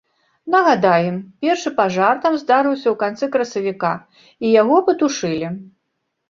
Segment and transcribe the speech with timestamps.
[0.53, 3.93] Нагадаем, першы пажар там здарыўся ў канцы красавіка
[4.23, 5.53] і яго патушылі.